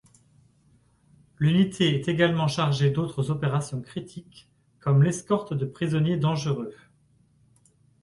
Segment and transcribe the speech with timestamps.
[1.37, 6.73] L'unité est également chargée d'autres opérations critiques, comme l'escorte de prisonniers dangereux.